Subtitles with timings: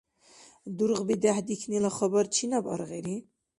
[0.77, 3.17] Дургъби дехӀдихьнила хабар чинаб аргъири?